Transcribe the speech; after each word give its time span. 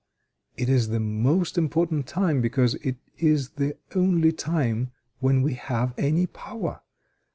It 0.57 0.67
is 0.67 0.87
the 0.87 0.99
most 0.99 1.59
important 1.59 2.07
time 2.07 2.41
because 2.41 2.73
it 2.73 2.95
is 3.19 3.49
the 3.49 3.77
only 3.93 4.31
time 4.31 4.89
when 5.19 5.43
we 5.43 5.53
have 5.53 5.93
any 5.95 6.25
power. 6.25 6.81